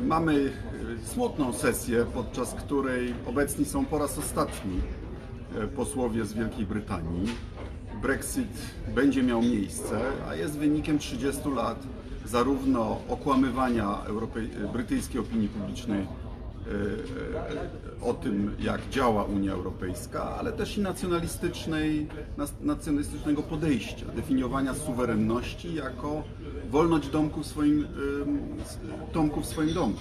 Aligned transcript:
Mamy 0.00 0.34
y, 0.34 0.52
smutną 1.04 1.52
sesję, 1.52 2.06
podczas 2.14 2.54
której 2.54 3.14
obecni 3.26 3.64
są 3.64 3.84
po 3.84 3.98
raz 3.98 4.18
ostatni 4.18 4.80
y, 5.64 5.68
posłowie 5.68 6.24
z 6.24 6.32
Wielkiej 6.32 6.66
Brytanii. 6.66 7.28
Brexit 8.02 8.58
będzie 8.94 9.22
miał 9.22 9.42
miejsce, 9.42 10.00
a 10.28 10.34
jest 10.34 10.58
wynikiem 10.58 10.98
30 10.98 11.48
lat 11.56 11.86
zarówno 12.24 12.98
okłamywania 13.08 13.98
brytyjskiej 14.72 15.20
opinii 15.20 15.48
publicznej 15.48 16.06
o 18.02 18.14
tym, 18.14 18.56
jak 18.58 18.88
działa 18.88 19.24
Unia 19.24 19.52
Europejska, 19.52 20.22
ale 20.22 20.52
też 20.52 20.78
i 20.78 20.80
nacjonalistycznej, 20.80 22.06
nacjonalistycznego 22.60 23.42
podejścia, 23.42 24.06
definiowania 24.16 24.74
suwerenności 24.74 25.74
jako 25.74 26.22
wolność 26.70 27.08
domku 27.08 27.40
w 27.42 27.46
swoim, 27.46 27.86
s- 28.62 28.78
domku 29.14 29.40
w 29.40 29.46
swoim 29.46 29.74
domku. 29.74 30.00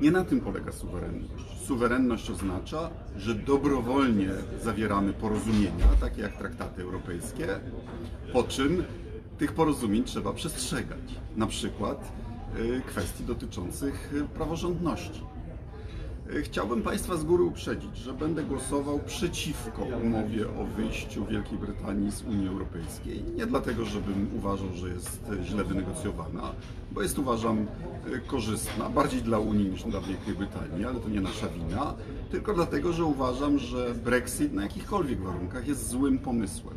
Nie 0.00 0.10
na 0.10 0.24
tym 0.24 0.40
polega 0.40 0.72
suwerenność. 0.72 1.44
Suwerenność 1.66 2.30
oznacza, 2.30 2.90
że 3.16 3.34
dobrowolnie 3.34 4.28
zawieramy 4.62 5.12
porozumienia, 5.12 5.86
takie 6.00 6.22
jak 6.22 6.36
traktaty 6.38 6.82
europejskie, 6.82 7.46
po 8.32 8.42
czym 8.42 8.84
tych 9.38 9.52
porozumień 9.52 10.04
trzeba 10.04 10.32
przestrzegać. 10.32 10.98
Na 11.36 11.46
przykład 11.46 12.12
kwestii 12.86 13.24
dotyczących 13.24 14.14
praworządności. 14.34 15.20
Y, 16.32 16.42
Chciałbym 16.42 16.82
Państwa 16.82 17.16
z 17.16 17.24
góry 17.24 17.42
uprzedzić, 17.42 17.96
że 17.96 18.12
będę 18.12 18.42
głosował 18.42 18.98
przeciwko 18.98 19.82
umowie 19.82 20.48
o 20.48 20.64
wyjściu 20.64 21.26
Wielkiej 21.26 21.58
Brytanii 21.58 22.12
z 22.12 22.22
Unii 22.22 22.48
Europejskiej. 22.48 23.24
Nie 23.36 23.46
dlatego, 23.46 23.84
żebym 23.84 24.30
uważał, 24.36 24.68
że 24.74 24.88
jest 24.88 25.20
y, 25.40 25.44
źle 25.44 25.64
wynegocjowana, 25.64 26.52
bo 26.92 27.02
jest 27.02 27.18
uważam 27.18 27.66
y, 28.06 28.20
korzystna 28.26 28.88
bardziej 28.88 29.22
dla 29.22 29.38
Unii 29.38 29.70
niż 29.70 29.82
dla 29.82 30.00
Wielkiej 30.00 30.34
Brytanii, 30.34 30.84
ale 30.84 31.00
to 31.00 31.08
nie 31.08 31.20
nasza 31.20 31.48
wina, 31.48 31.94
tylko 32.30 32.54
dlatego, 32.54 32.92
że 32.92 33.04
uważam, 33.04 33.58
że 33.58 33.94
Brexit 33.94 34.52
na 34.52 34.62
jakichkolwiek 34.62 35.20
warunkach 35.20 35.68
jest 35.68 35.88
złym 35.88 36.18
pomysłem. 36.18 36.76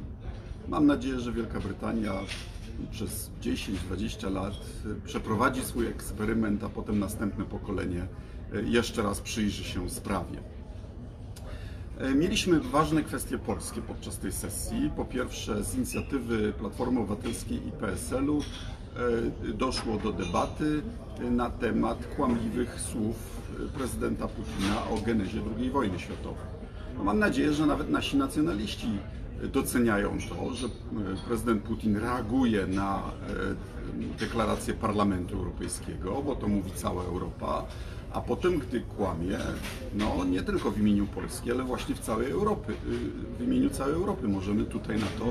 Mam 0.67 0.85
nadzieję, 0.85 1.19
że 1.19 1.31
Wielka 1.31 1.59
Brytania 1.59 2.13
przez 2.91 3.31
10-20 3.41 4.33
lat 4.33 4.53
przeprowadzi 5.05 5.61
swój 5.61 5.87
eksperyment, 5.87 6.63
a 6.63 6.69
potem 6.69 6.99
następne 6.99 7.45
pokolenie 7.45 8.07
jeszcze 8.65 9.01
raz 9.01 9.21
przyjrzy 9.21 9.63
się 9.63 9.89
sprawie. 9.89 10.39
E, 11.99 12.13
Mieliśmy 12.13 12.59
ważne 12.59 13.03
kwestie 13.03 13.37
polskie 13.37 13.81
podczas 13.81 14.17
tej 14.17 14.31
sesji. 14.31 14.91
Po 14.95 15.05
pierwsze, 15.05 15.63
z 15.63 15.75
inicjatywy 15.75 16.53
Platformy 16.59 16.99
Obywatelskiej 16.99 17.67
i 17.67 17.71
PSL-u 17.71 18.39
e, 18.39 19.53
doszło 19.53 19.97
do 19.97 20.13
debaty 20.13 20.81
e, 21.19 21.31
na 21.31 21.49
temat 21.49 22.07
kłamliwych 22.15 22.81
słów 22.81 23.15
e, 23.65 23.77
prezydenta 23.77 24.27
Putina 24.27 24.89
o 24.89 24.97
genezie 25.05 25.41
II 25.59 25.71
wojny 25.71 25.99
światowej. 25.99 26.47
No, 26.97 27.03
mam 27.03 27.19
nadzieję, 27.19 27.53
że 27.53 27.65
nawet 27.65 27.89
nasi 27.89 28.17
nacjonaliści 28.17 28.87
doceniają 29.43 30.17
to, 30.29 30.53
że 30.53 30.67
e, 30.67 30.69
prezydent 31.27 31.63
Putin 31.63 31.97
reaguje 31.97 32.67
na 32.67 32.97
e, 32.97 33.86
deklarację 34.19 34.73
Parlamentu 34.73 35.37
Europejskiego, 35.37 36.21
bo 36.25 36.35
to 36.35 36.47
mówi 36.47 36.71
cała 36.75 37.03
Europa, 37.03 37.65
a 38.13 38.21
potem, 38.21 38.59
gdy 38.59 38.81
kłamie, 38.81 39.37
no 39.93 40.25
nie 40.25 40.41
tylko 40.41 40.71
w 40.71 40.79
imieniu 40.79 41.05
Polski, 41.07 41.51
ale 41.51 41.63
właśnie 41.63 41.95
w 41.95 41.99
całej 41.99 42.31
Europy, 42.31 42.73
y, 42.73 43.35
w 43.39 43.47
imieniu 43.47 43.69
całej 43.69 43.93
Europy 43.93 44.27
możemy 44.27 44.65
tutaj 44.65 44.99
na 44.99 45.05
to 45.19 45.25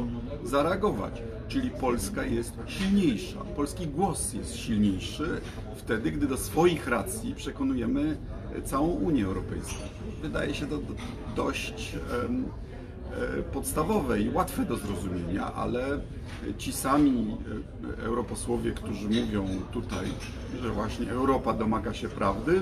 zareagować. 0.49 1.23
Czyli 1.49 1.71
Polska 1.71 2.25
jest 2.25 2.53
silniejsza, 2.67 3.41
polski 3.57 3.87
głos 3.87 4.35
jest 4.35 4.57
silniejszy 4.57 5.41
wtedy, 5.77 6.11
gdy 6.11 6.27
do 6.27 6.37
swoich 6.37 6.89
racji 6.89 7.35
przekonujemy 7.35 8.17
całą 8.65 8.87
Unię 8.87 9.25
Europejską. 9.25 9.75
Wydaje 10.23 10.55
się 10.55 10.67
to 10.67 10.79
do- 10.79 10.95
dość 11.37 11.95
e, 11.95 12.29
podstawowe 13.53 14.21
i 14.21 14.31
łatwe 14.31 14.65
do 14.65 14.77
zrozumienia, 14.77 15.55
ale 15.55 16.01
ci 16.59 16.73
sami 16.73 17.37
e, 18.01 18.03
europosłowie, 18.03 18.73
którzy 18.73 19.09
mówią 19.09 19.47
tutaj, 19.73 20.07
że 20.63 20.71
właśnie 20.71 21.11
Europa 21.11 21.53
domaga 21.53 21.95
się 21.95 22.09
prawdy, 22.09 22.61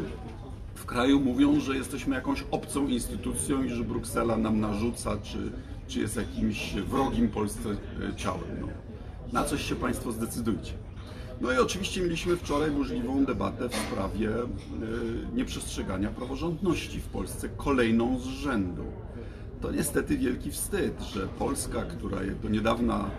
w 0.74 0.84
kraju 0.86 1.20
mówią, 1.20 1.60
że 1.60 1.76
jesteśmy 1.76 2.14
jakąś 2.14 2.44
obcą 2.50 2.86
instytucją 2.86 3.62
i 3.62 3.70
że 3.70 3.84
Bruksela 3.84 4.36
nam 4.36 4.60
narzuca, 4.60 5.16
czy, 5.22 5.52
czy 5.88 6.00
jest 6.00 6.16
jakimś 6.16 6.74
wrogim 6.74 7.28
Polsce 7.28 7.68
e, 7.70 8.16
ciałem. 8.16 8.60
No. 8.60 8.68
Na 9.32 9.44
coś 9.44 9.68
się 9.68 9.74
Państwo 9.74 10.12
zdecydujcie. 10.12 10.72
No 11.40 11.52
i 11.52 11.58
oczywiście 11.58 12.00
mieliśmy 12.00 12.36
wczoraj 12.36 12.70
burzliwą 12.70 13.24
debatę 13.24 13.68
w 13.68 13.74
sprawie 13.74 14.30
e, 14.34 14.46
nieprzestrzegania 15.34 16.10
praworządności 16.10 17.00
w 17.00 17.06
Polsce, 17.06 17.48
kolejną 17.48 18.18
z 18.18 18.24
rzędu. 18.24 18.84
To 19.64 19.72
niestety 19.72 20.18
wielki 20.18 20.50
wstyd, 20.50 21.02
że 21.02 21.28
Polska, 21.28 21.82
która 21.82 22.18
do 22.42 22.48
niedawna 22.48 23.10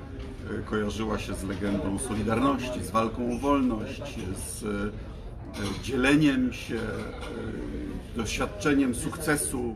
e, 0.59 0.63
kojarzyła 0.63 1.19
się 1.19 1.33
z 1.35 1.44
legendą 1.44 2.00
Solidarności, 2.00 2.83
z 2.83 2.91
walką 2.91 3.35
o 3.35 3.39
wolność, 3.39 4.01
z 4.38 4.63
e, 4.63 5.83
dzieleniem 5.83 6.53
się, 6.53 6.75
e, 6.75 8.17
doświadczeniem 8.17 8.95
sukcesu 8.95 9.75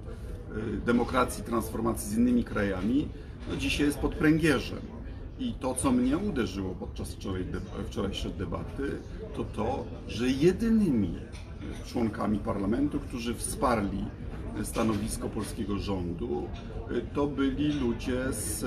demokracji, 0.85 1.43
transformacji 1.43 2.09
z 2.09 2.17
innymi 2.17 2.43
krajami, 2.43 3.07
no 3.49 3.55
dzisiaj 3.55 3.85
jest 3.85 3.99
pod 3.99 4.15
pręgierzem. 4.15 4.81
I 5.39 5.53
to, 5.53 5.75
co 5.75 5.91
mnie 5.91 6.17
uderzyło 6.17 6.75
podczas 6.75 7.13
wczoraj, 7.13 7.45
wczorajszej 7.89 8.31
debaty, 8.31 8.91
to 9.35 9.43
to, 9.43 9.85
że 10.07 10.29
jedynymi 10.29 11.15
członkami 11.85 12.39
parlamentu, 12.39 12.99
którzy 12.99 13.33
wsparli 13.35 14.05
stanowisko 14.63 15.29
polskiego 15.29 15.77
rządu, 15.77 16.47
to 17.13 17.27
byli 17.27 17.73
ludzie 17.73 18.33
z, 18.33 18.65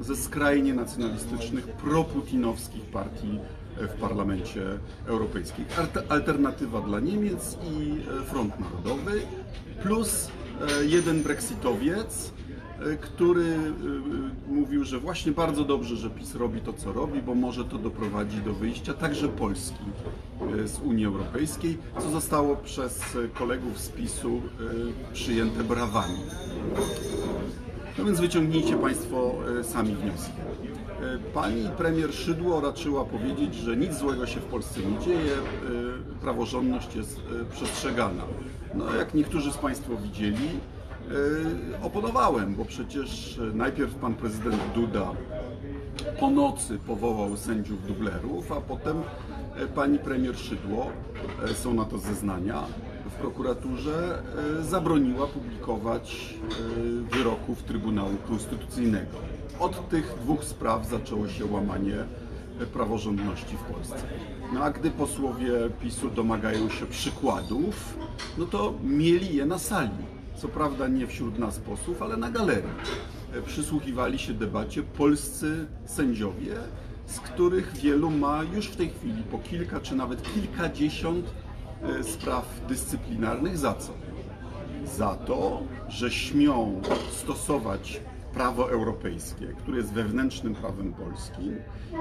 ze 0.00 0.16
skrajnie 0.16 0.74
nacjonalistycznych, 0.74 1.66
proputinowskich 1.66 2.82
partii 2.84 3.38
w 3.76 4.00
parlamencie 4.00 4.62
europejskim. 5.06 5.64
Alter- 5.64 6.02
Alternatywa 6.08 6.80
dla 6.80 7.00
Niemiec 7.00 7.58
i 7.72 7.96
Front 8.26 8.60
Narodowy, 8.60 9.20
plus 9.82 10.28
e, 10.28 10.84
jeden 10.84 11.22
brexitowiec, 11.22 12.32
który 13.00 13.44
e, 13.44 14.52
mówił, 14.52 14.84
że 14.84 14.98
właśnie 14.98 15.32
bardzo 15.32 15.64
dobrze, 15.64 15.96
że 15.96 16.10
PiS 16.10 16.34
robi 16.34 16.60
to, 16.60 16.72
co 16.72 16.92
robi, 16.92 17.22
bo 17.22 17.34
może 17.34 17.64
to 17.64 17.78
doprowadzi 17.78 18.38
do 18.38 18.54
wyjścia 18.54 18.94
także 18.94 19.28
Polski 19.28 19.84
z 20.64 20.78
Unii 20.78 21.06
Europejskiej, 21.06 21.78
co 21.98 22.10
zostało 22.10 22.56
przez 22.56 23.02
kolegów 23.34 23.78
z 23.78 23.88
PiSu 23.88 24.42
przyjęte 25.12 25.64
brawami. 25.64 26.18
No 27.98 28.04
więc 28.04 28.20
wyciągnijcie 28.20 28.76
Państwo 28.76 29.34
sami 29.62 29.94
wnioski. 29.94 30.32
Pani 31.34 31.68
premier 31.76 32.14
Szydło 32.14 32.60
raczyła 32.60 33.04
powiedzieć, 33.04 33.54
że 33.54 33.76
nic 33.76 33.94
złego 33.94 34.26
się 34.26 34.40
w 34.40 34.44
Polsce 34.44 34.80
nie 34.80 34.98
dzieje, 34.98 35.32
praworządność 36.20 36.96
jest 36.96 37.20
przestrzegana. 37.52 38.22
No 38.74 38.94
jak 38.94 39.14
niektórzy 39.14 39.52
z 39.52 39.56
Państwa 39.56 39.94
widzieli, 40.02 40.48
oponowałem, 41.82 42.54
bo 42.54 42.64
przecież 42.64 43.38
e, 43.38 43.56
najpierw 43.56 43.94
pan 43.94 44.14
prezydent 44.14 44.62
Duda 44.74 45.12
po 46.20 46.30
nocy 46.30 46.78
powołał 46.86 47.36
sędziów 47.36 47.86
dublerów, 47.86 48.52
a 48.52 48.60
potem 48.60 49.02
e, 49.56 49.66
pani 49.66 49.98
premier 49.98 50.36
Szydło, 50.36 50.86
e, 51.44 51.54
są 51.54 51.74
na 51.74 51.84
to 51.84 51.98
zeznania, 51.98 52.62
w 53.10 53.14
prokuraturze 53.14 54.22
e, 54.60 54.64
zabroniła 54.64 55.26
publikować 55.26 56.34
e, 56.42 57.16
wyroków 57.16 57.62
Trybunału 57.62 58.16
Konstytucyjnego. 58.28 59.18
Od 59.60 59.88
tych 59.88 60.14
dwóch 60.22 60.44
spraw 60.44 60.86
zaczęło 60.86 61.28
się 61.28 61.44
łamanie 61.46 61.96
e, 62.60 62.66
praworządności 62.66 63.56
w 63.56 63.74
Polsce. 63.74 63.96
No 64.52 64.64
a 64.64 64.70
gdy 64.70 64.90
posłowie 64.90 65.52
PiSu 65.82 66.10
domagają 66.10 66.68
się 66.68 66.86
przykładów, 66.86 67.96
no 68.38 68.46
to 68.46 68.74
mieli 68.84 69.36
je 69.36 69.46
na 69.46 69.58
sali. 69.58 70.19
Co 70.40 70.48
prawda 70.48 70.88
nie 70.88 71.06
wśród 71.06 71.38
nas 71.38 71.58
posłów, 71.58 72.02
ale 72.02 72.16
na 72.16 72.30
galerii 72.30 72.70
e, 73.34 73.42
przysłuchiwali 73.42 74.18
się 74.18 74.34
debacie 74.34 74.82
polscy 74.82 75.66
sędziowie, 75.84 76.54
z 77.06 77.20
których 77.20 77.72
wielu 77.76 78.10
ma 78.10 78.42
już 78.42 78.66
w 78.66 78.76
tej 78.76 78.90
chwili 78.90 79.22
po 79.22 79.38
kilka 79.38 79.80
czy 79.80 79.94
nawet 79.94 80.34
kilkadziesiąt 80.34 81.26
e, 81.82 82.04
spraw 82.04 82.60
dyscyplinarnych. 82.68 83.58
Za 83.58 83.74
co? 83.74 83.92
Za 84.96 85.14
to, 85.14 85.62
że 85.88 86.10
śmią 86.10 86.82
stosować 87.10 88.00
prawo 88.34 88.70
europejskie, 88.70 89.46
które 89.46 89.76
jest 89.76 89.92
wewnętrznym 89.92 90.54
prawem 90.54 90.92
polskim 90.92 91.56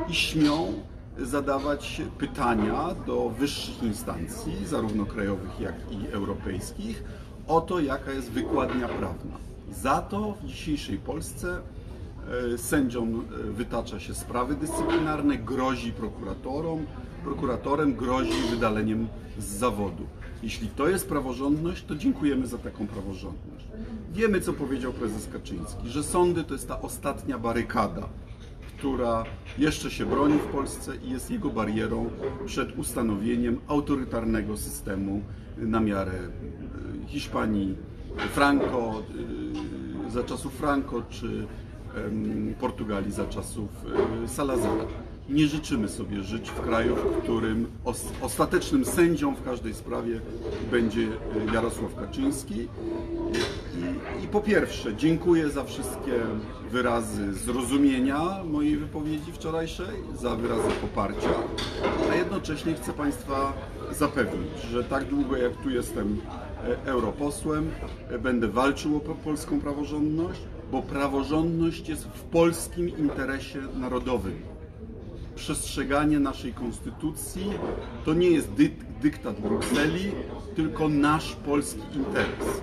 i 0.10 0.14
śmią 0.14 0.74
zadawać 1.18 2.02
pytania 2.18 2.96
do 3.08 3.30
wyższych 3.30 3.84
instancji, 3.84 4.66
zarówno 4.66 5.06
krajowych, 5.06 5.60
jak 5.60 5.76
i 5.92 6.12
europejskich, 6.12 7.04
o 7.50 7.62
to, 7.62 7.80
jaka 7.80 8.12
jest 8.12 8.32
wykładnia 8.32 8.88
prawna. 8.88 9.38
Za 9.72 10.02
to 10.02 10.38
w 10.44 10.46
dzisiejszej 10.46 10.98
Polsce 10.98 11.62
e, 12.54 12.58
sędziom 12.58 13.26
e, 13.50 13.52
wytacza 13.52 14.00
się 14.00 14.14
sprawy 14.14 14.56
dyscyplinarne, 14.56 15.38
grozi 15.38 15.92
prokuratorom, 15.92 16.86
prokuratorem 17.24 17.96
grozi 17.96 18.42
wydaleniem 18.50 19.08
z 19.40 19.46
zawodu. 19.46 20.04
Jeśli 20.44 20.68
to 20.68 20.90
jest 20.90 21.10
praworządność, 21.10 21.84
to 21.84 21.96
dziękujemy 21.96 22.48
za 22.48 22.58
taką 22.58 22.88
praworządność. 22.88 23.66
Wiemy, 24.14 24.42
co 24.42 24.54
powiedział 24.54 24.94
prezes 24.94 25.28
Kaczyński, 25.34 25.90
że 25.90 26.04
sądy 26.04 26.44
to 26.44 26.54
jest 26.54 26.68
ta 26.68 26.82
ostatnia 26.82 27.40
barykada, 27.40 28.10
która 28.78 29.24
jeszcze 29.58 29.92
się 29.92 30.06
broni 30.06 30.38
w 30.38 30.46
Polsce 30.46 30.96
i 30.96 31.10
jest 31.10 31.32
jego 31.32 31.50
barierą 31.50 32.10
przed 32.46 32.78
ustanowieniem 32.78 33.60
autorytarnego 33.68 34.58
systemu 34.58 35.22
na 35.60 35.80
miarę 35.80 36.12
y, 36.14 37.08
Hiszpanii, 37.08 37.76
Franco, 38.18 39.04
y, 40.08 40.12
za 40.12 40.24
czasów 40.24 40.54
Franco, 40.54 41.02
czy 41.10 41.48
Portugalii 42.60 43.12
za 43.12 43.26
czasów 43.26 43.70
y, 44.24 44.28
Salazara. 44.28 44.86
Nie 45.30 45.48
życzymy 45.48 45.90
sobie 45.90 46.24
żyć 46.24 46.50
w 46.50 46.62
kraju, 46.62 46.96
w 46.96 47.24
którym 47.24 47.68
os- 47.86 48.06
ostatecznym 48.22 48.86
sędzią 48.86 49.36
w 49.36 49.44
każdej 49.44 49.74
sprawie 49.74 50.22
będzie 50.72 51.02
y, 51.02 51.10
Jarosław 51.54 51.96
Kaczyński. 51.96 52.60
I, 52.62 54.24
I 54.24 54.28
po 54.28 54.42
pierwsze, 54.42 54.96
dziękuję 54.96 55.50
za 55.50 55.64
wszystkie 55.64 56.12
wyrazy 56.72 57.34
zrozumienia 57.34 58.44
mojej 58.44 58.78
wypowiedzi 58.78 59.32
wczorajszej, 59.32 59.96
za 60.16 60.36
wyrazy 60.36 60.70
poparcia, 60.82 61.30
a 62.12 62.16
jednocześnie 62.16 62.74
chcę 62.74 62.94
Państwa 62.94 63.54
zapewnić, 63.92 64.62
że 64.72 64.84
tak 64.84 65.06
długo 65.06 65.38
jak 65.38 65.56
tu 65.64 65.70
jestem 65.70 66.18
e, 66.86 66.86
europosłem, 66.92 67.70
e, 68.10 68.20
będę 68.20 68.48
walczył 68.48 68.98
o 68.98 69.00
po- 69.00 69.16
polską 69.16 69.62
praworządność, 69.62 70.42
bo 70.72 70.82
praworządność 70.82 71.90
jest 71.90 72.04
w 72.08 72.22
polskim 72.24 72.98
interesie 72.98 73.60
narodowym 73.80 74.36
przestrzeganie 75.40 76.20
naszej 76.20 76.54
konstytucji 76.54 77.52
to 78.06 78.14
nie 78.14 78.30
jest 78.30 78.52
dy 78.52 78.72
dyktat 79.02 79.42
Brukseli, 79.42 80.12
tylko 80.56 80.90
nasz 80.90 81.36
polski 81.36 81.82
interes. 81.94 82.62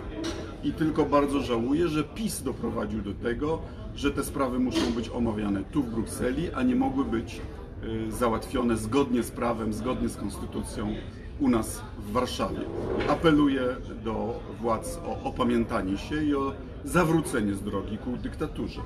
I 0.65 0.73
tylko 0.73 1.05
bardzo 1.05 1.41
żałuję, 1.41 1.89
że 1.89 2.05
PiS 2.05 2.43
doprowadził 2.43 3.03
do 3.03 3.15
tego, 3.15 3.59
że 3.95 4.11
te 4.11 4.25
sprawy 4.25 4.59
muszą 4.59 4.93
być 4.93 5.09
omawiane 5.09 5.65
tu 5.65 5.83
w 5.83 5.91
Brukseli, 5.91 6.53
a 6.53 6.63
nie 6.63 6.77
mogły 6.77 7.05
być 7.05 7.41
y, 7.85 8.13
załatwione 8.13 8.77
zgodnie 8.77 9.23
z 9.23 9.31
prawem, 9.31 9.73
zgodnie 9.73 10.09
z 10.09 10.17
konstytucją 10.17 10.95
u 11.41 11.49
nas 11.49 11.83
w 11.99 12.13
Warszawie. 12.13 12.61
Apeluję 13.09 13.63
do 14.05 14.41
władz 14.61 14.99
o 15.07 15.29
opamiętanie 15.29 15.99
się 15.99 16.25
i 16.25 16.35
o 16.35 16.53
zawrócenie 16.85 17.55
z 17.55 17.63
drogi 17.63 17.99
ku 17.99 18.17
dyktaturze. 18.17 18.81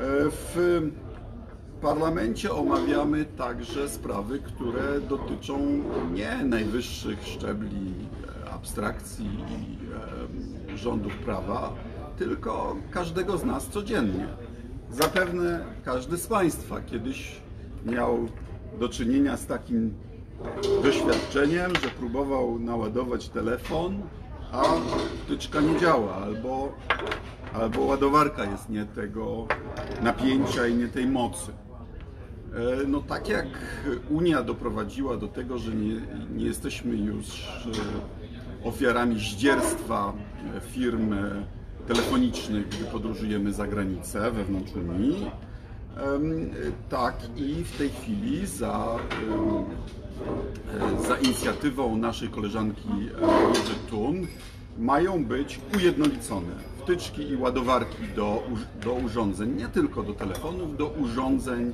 E, 0.00 0.30
W 1.78 1.80
parlamencie 1.80 2.52
omawiamy 2.52 3.24
także 3.24 3.88
sprawy, 3.88 4.38
które 4.38 5.00
dotyczą 5.00 5.58
nie 6.12 6.44
najwyższych 6.44 7.26
szczebli 7.26 7.94
e, 8.46 8.50
abstrakcji 8.50 9.26
i 9.26 9.78
e, 10.74 10.78
rządów 10.78 11.16
prawa, 11.16 11.74
tylko 12.16 12.76
każdego 12.90 13.38
z 13.38 13.44
nas 13.44 13.66
codziennie. 13.66 14.26
Zapewne 14.90 15.64
każdy 15.84 16.16
z 16.16 16.26
Państwa 16.26 16.80
kiedyś 16.80 17.40
miał 17.86 18.28
do 18.80 18.88
czynienia 18.88 19.36
z 19.36 19.46
takim 19.46 19.94
doświadczeniem, 20.82 21.72
że 21.82 21.88
próbował 21.88 22.58
naładować 22.58 23.28
telefon, 23.28 24.02
a 24.52 24.64
wtyczka 25.24 25.60
nie 25.60 25.80
działa, 25.80 26.14
albo, 26.14 26.72
albo 27.54 27.80
ładowarka 27.80 28.44
jest 28.44 28.68
nie 28.68 28.84
tego 28.84 29.46
napięcia 30.02 30.66
i 30.66 30.74
nie 30.74 30.88
tej 30.88 31.06
mocy. 31.06 31.52
E, 32.54 32.86
No 32.88 33.00
tak 33.00 33.28
jak 33.28 33.46
Unia 34.10 34.42
doprowadziła 34.42 35.16
do 35.16 35.28
tego, 35.28 35.58
że 35.58 35.74
nie, 35.74 35.94
nie 36.36 36.44
jesteśmy 36.44 36.96
już 36.96 37.48
e, 38.64 38.68
ofiarami 38.68 39.18
zdzierstwa 39.18 40.12
e, 40.56 40.60
firm 40.60 41.14
telefonicznych, 41.86 42.68
gdy 42.68 42.84
podróżujemy 42.84 43.52
za 43.52 43.66
granicę 43.66 44.30
wewnątrz 44.30 44.72
Unii, 44.76 45.30
tak 46.88 47.14
i 47.36 47.64
w 47.64 47.78
tej 47.78 47.90
chwili 47.90 48.46
za, 48.46 48.96
za 51.08 51.16
inicjatywą 51.16 51.96
naszej 51.96 52.28
koleżanki 52.28 52.88
Róży 53.20 53.74
Tun 53.90 54.26
mają 54.78 55.24
być 55.24 55.60
ujednolicone 55.76 56.52
wtyczki 56.78 57.30
i 57.30 57.36
ładowarki 57.36 58.02
do, 58.16 58.42
do 58.84 58.92
urządzeń, 58.92 59.56
nie 59.56 59.68
tylko 59.68 60.02
do 60.02 60.12
telefonów, 60.12 60.76
do 60.76 60.86
urządzeń 60.86 61.72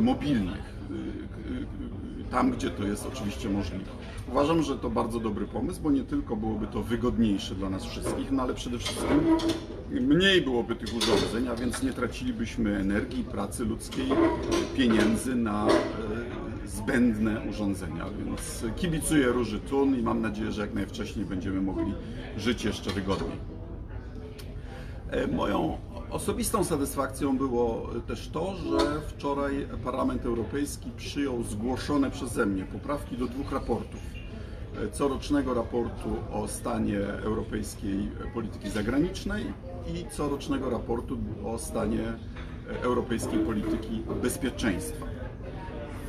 mobilnych, 0.00 0.74
y, 0.90 0.94
y, 0.94 2.20
y, 2.20 2.24
tam 2.30 2.50
gdzie 2.50 2.70
to 2.70 2.84
jest 2.84 3.06
oczywiście 3.06 3.48
możliwe. 3.48 3.90
Uważam, 4.28 4.62
że 4.62 4.78
to 4.78 4.90
bardzo 4.90 5.20
dobry 5.20 5.46
pomysł, 5.46 5.82
bo 5.82 5.90
nie 5.90 6.04
tylko 6.04 6.36
byłoby 6.36 6.66
to 6.66 6.82
wygodniejsze 6.82 7.54
dla 7.54 7.70
nas 7.70 7.84
wszystkich, 7.84 8.30
no 8.30 8.42
ale 8.42 8.54
przede 8.54 8.78
wszystkim 8.78 9.08
mniej 9.90 10.42
byłoby 10.42 10.76
tych 10.76 10.96
urządzeń, 10.96 11.48
a 11.48 11.56
więc 11.56 11.82
nie 11.82 11.92
tracilibyśmy 11.92 12.76
energii, 12.76 13.24
pracy 13.24 13.64
ludzkiej, 13.64 14.06
pieniędzy 14.76 15.36
na 15.36 15.66
e, 15.66 16.68
zbędne 16.68 17.40
urządzenia. 17.50 18.04
Więc 18.26 18.64
kibicuję 18.76 19.26
Róży 19.26 19.60
Tun 19.60 19.98
i 19.98 20.02
mam 20.02 20.20
nadzieję, 20.20 20.52
że 20.52 20.60
jak 20.60 20.74
najwcześniej 20.74 21.26
będziemy 21.26 21.60
mogli 21.62 21.94
żyć 22.36 22.64
jeszcze 22.64 22.90
wygodniej. 22.90 23.57
E, 25.10 25.26
Moją 25.26 25.78
osobistą 26.10 26.64
satysfakcją 26.64 27.38
było 27.38 27.90
też 28.06 28.28
to, 28.28 28.54
że 28.54 29.00
wczoraj 29.08 29.68
Parlament 29.84 30.26
Europejski 30.26 30.90
przyjął 30.96 31.42
zgłoszone 31.42 32.10
przeze 32.10 32.46
mnie 32.46 32.64
poprawki 32.64 33.16
do 33.16 33.26
dwóch 33.26 33.52
raportów. 33.52 34.00
E, 34.84 34.88
Corocznego 34.88 35.54
raportu 35.54 36.16
o 36.32 36.48
stanie 36.48 37.00
europejskiej 37.00 38.10
polityki 38.34 38.70
zagranicznej 38.70 39.44
i 39.94 40.16
corocznego 40.16 40.70
raportu 40.70 41.18
o 41.44 41.58
stanie 41.58 42.02
e, 42.02 42.82
europejskiej 42.82 43.38
polityki 43.38 44.02
bezpieczeństwa. 44.22 45.06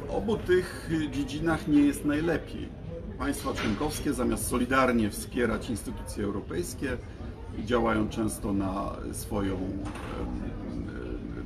W 0.08 0.12
obu 0.12 0.38
tych 0.38 0.90
dziedzinach 1.12 1.68
nie 1.68 1.82
jest 1.82 2.06
najlepiej. 2.06 2.70
Państwa 3.20 3.54
członkowskie 3.54 4.14
zamiast 4.14 4.48
solidarnie 4.48 5.10
wspierać 5.10 5.70
instytucje 5.70 6.24
europejskie, 6.24 6.98
działają 7.66 8.10
często 8.10 8.54
na 8.54 8.96
swoją, 9.12 9.60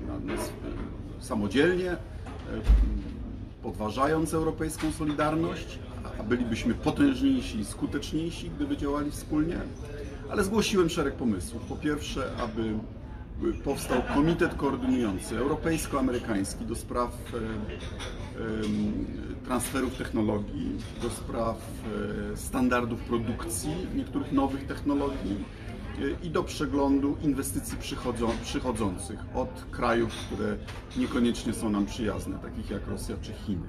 na, 0.07 0.33
na, 0.33 0.42
samodzielnie, 1.19 1.98
podważając 3.63 4.33
europejską 4.33 4.92
solidarność, 4.92 5.80
a 6.19 6.24
bylibyśmy 6.24 6.74
potężniejsi 6.74 7.60
i 7.60 7.65
skuteczniejsi, 7.65 8.50
gdyby 8.50 8.77
działali 8.77 9.12
wspólnie. 9.12 9.58
Ale 10.29 10.43
zgłosiłem 10.43 10.89
szereg 10.89 11.13
pomysłów. 11.13 11.62
Po 11.62 11.75
pierwsze, 11.75 12.32
aby 12.43 12.74
powstał 13.63 14.01
komitet 14.13 14.55
koordynujący 14.55 15.38
europejsko-amerykański 15.38 16.65
do 16.65 16.75
spraw 16.75 17.12
transferów 19.46 19.98
technologii, 19.98 20.77
do 21.01 21.10
spraw 21.10 21.58
e, 22.34 22.38
standardów 22.38 23.00
produkcji 23.00 23.72
niektórych 23.96 24.32
nowych 24.32 24.67
technologii 24.67 25.36
i 26.24 26.30
do 26.30 26.44
przeglądu 26.44 27.18
inwestycji 27.22 27.78
przychodzą, 27.78 28.30
przychodzących 28.44 29.20
od 29.34 29.66
krajów, 29.72 30.14
które 30.16 30.58
niekoniecznie 30.98 31.54
są 31.54 31.70
nam 31.70 31.86
przyjazne, 31.86 32.40
takich 32.40 32.70
jak 32.70 32.88
Rosja 32.88 33.16
czy 33.22 33.34
Chiny. 33.34 33.68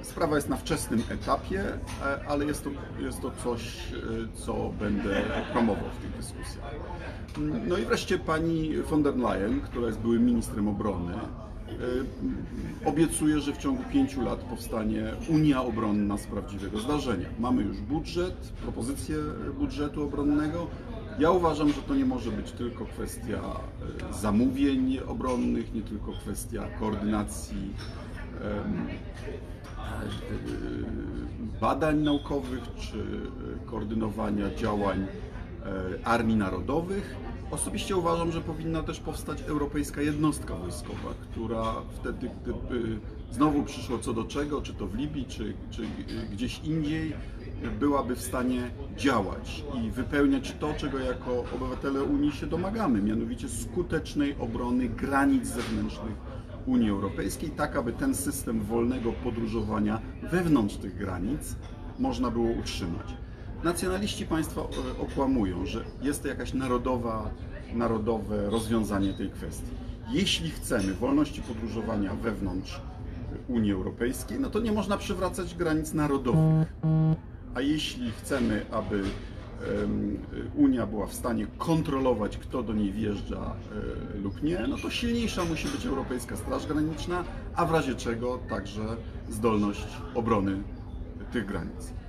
E, 0.00 0.04
Sprawa 0.04 0.36
jest 0.36 0.48
na 0.48 0.56
wczesnym 0.56 1.02
etapie, 1.10 1.64
e, 2.04 2.26
ale 2.28 2.44
jest 2.44 2.64
to, 2.64 2.70
jest 3.00 3.20
to 3.20 3.30
coś, 3.44 3.92
e, 3.92 3.96
co 4.34 4.72
będę 4.80 5.22
promował 5.52 5.84
w 5.98 6.02
tych 6.02 6.16
dyskusjach. 6.16 6.74
No 7.66 7.78
i 7.78 7.84
wreszcie 7.84 8.18
pani 8.18 8.76
von 8.76 9.02
der 9.02 9.16
Leyen, 9.16 9.60
która 9.60 9.86
jest 9.86 9.98
byłym 9.98 10.26
ministrem 10.26 10.68
obrony, 10.68 11.14
e, 12.84 12.88
obiecuje, 12.88 13.40
że 13.40 13.52
w 13.52 13.58
ciągu 13.58 13.82
pięciu 13.92 14.22
lat 14.22 14.38
powstanie 14.38 15.04
Unia 15.28 15.62
Obronna 15.62 16.18
z 16.18 16.26
prawdziwego 16.26 16.78
zdarzenia. 16.78 17.26
Mamy 17.38 17.62
już 17.62 17.80
budżet, 17.80 18.52
propozycję 18.62 19.16
budżetu 19.58 20.04
obronnego. 20.04 20.66
Ja 21.18 21.30
uważam, 21.30 21.68
że 21.72 21.82
to 21.82 21.94
nie 21.94 22.04
może 22.04 22.30
być 22.30 22.52
tylko 22.52 22.84
kwestia 22.84 23.40
e, 24.10 24.14
zamówień 24.14 24.98
obronnych, 25.06 25.74
nie 25.74 25.82
tylko 25.82 26.12
kwestia 26.12 26.66
koordynacji 26.78 27.72
e, 28.40 28.60
badań 31.60 31.98
naukowych 31.98 32.62
czy 32.78 33.20
koordynowania 33.66 34.54
działań 34.54 35.06
armii 36.04 36.36
narodowych. 36.36 37.16
Osobiście 37.50 37.96
uważam, 37.96 38.32
że 38.32 38.40
powinna 38.40 38.82
też 38.82 39.00
powstać 39.00 39.42
europejska 39.42 40.02
jednostka 40.02 40.54
wojskowa, 40.54 41.14
która 41.30 41.74
wtedy, 41.94 42.30
gdyby 42.42 43.00
znowu 43.30 43.62
przyszło 43.62 43.98
co 43.98 44.12
do 44.12 44.24
czego, 44.24 44.62
czy 44.62 44.74
to 44.74 44.86
w 44.86 44.94
Libii, 44.94 45.24
czy, 45.24 45.54
czy 45.70 45.82
gdzieś 46.32 46.60
indziej, 46.64 47.12
byłaby 47.80 48.16
w 48.16 48.20
stanie 48.20 48.70
działać 48.96 49.64
i 49.74 49.90
wypełniać 49.90 50.54
to, 50.60 50.74
czego 50.74 50.98
jako 50.98 51.44
obywatele 51.56 52.02
Unii 52.02 52.32
się 52.32 52.46
domagamy, 52.46 53.02
mianowicie 53.02 53.48
skutecznej 53.48 54.36
obrony 54.38 54.88
granic 54.88 55.46
zewnętrznych 55.46 56.14
Unii 56.66 56.90
Europejskiej, 56.90 57.50
tak 57.50 57.76
aby 57.76 57.92
ten 57.92 58.14
system 58.14 58.60
wolnego 58.60 59.12
podróżowania 59.12 60.00
wewnątrz 60.22 60.76
tych 60.76 60.96
granic 60.96 61.56
można 61.98 62.30
było 62.30 62.50
utrzymać. 62.50 63.06
Nacjonaliści 63.64 64.26
państwa 64.26 64.60
e, 64.60 65.00
okłamują, 65.02 65.66
że 65.66 65.84
jest 66.02 66.22
to 66.22 66.28
jakaś 66.28 66.52
narodowa, 66.52 67.30
narodowe 67.74 68.50
rozwiązanie 68.50 69.14
tej 69.14 69.30
kwestii. 69.30 69.70
Jeśli 70.10 70.50
chcemy 70.50 70.94
wolności 70.94 71.42
podróżowania 71.42 72.14
wewnątrz 72.14 72.80
Unii 73.48 73.72
Europejskiej, 73.72 74.40
no 74.40 74.50
to 74.50 74.60
nie 74.60 74.72
można 74.72 74.96
przywracać 74.96 75.54
granic 75.54 75.92
narodowych. 75.92 76.68
A 77.54 77.60
jeśli 77.60 78.10
chcemy, 78.12 78.66
aby 78.70 79.02
em, 79.82 80.18
Unia 80.56 80.86
była 80.86 81.06
w 81.06 81.14
stanie 81.14 81.46
kontrolować, 81.58 82.38
kto 82.38 82.62
do 82.62 82.72
niej 82.72 82.92
wjeżdża 82.92 83.54
e, 84.16 84.18
lub 84.18 84.42
nie, 84.42 84.66
no 84.68 84.76
to 84.76 84.90
silniejsza 84.90 85.44
musi 85.44 85.68
być 85.68 85.86
Europejska 85.86 86.36
Straż 86.36 86.66
Graniczna, 86.66 87.24
a 87.56 87.66
w 87.66 87.72
razie 87.72 87.94
czego 87.94 88.38
także 88.48 88.96
zdolność 89.28 89.86
obrony 90.14 90.62
tych 91.32 91.46
granic. 91.46 91.99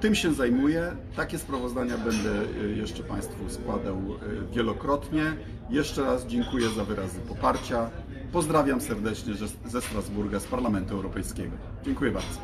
Tym 0.00 0.14
się 0.14 0.34
zajmuję. 0.34 0.96
Takie 1.16 1.38
sprawozdania 1.38 1.98
będę 1.98 2.30
e, 2.64 2.68
jeszcze 2.68 3.02
Państwu 3.02 3.50
składał 3.50 3.96
e, 3.96 4.54
wielokrotnie. 4.54 5.22
Jeszcze 5.70 6.02
raz 6.02 6.26
dziękuję 6.26 6.68
za 6.68 6.84
wyrazy 6.84 7.20
poparcia. 7.20 7.90
Pozdrawiam 8.32 8.80
serdecznie 8.80 9.34
ze 9.66 9.80
Strasburga, 9.82 10.40
z 10.40 10.46
Parlamentu 10.46 10.94
Europejskiego. 10.94 11.52
Dziękuję 11.84 12.10
bardzo. 12.10 12.40